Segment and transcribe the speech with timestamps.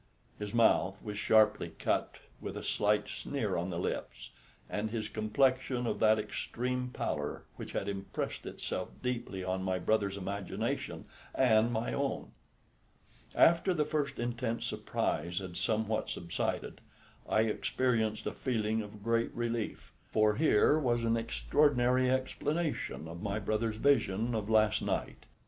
[0.39, 4.31] His mouth was sharply cut, with a slight sneer on the lips,
[4.67, 10.17] and his complexion of that extreme pallor which had impressed itself deeply on my brother's
[10.17, 12.31] imagination and my own.
[13.35, 16.81] After the first intense surprise had somewhat subsided,
[17.29, 23.37] I experienced a feeling of great relief, for here was an extraordinary explanation of my
[23.37, 25.27] brother's vision of last night.